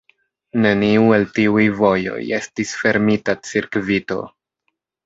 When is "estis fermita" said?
2.41-3.39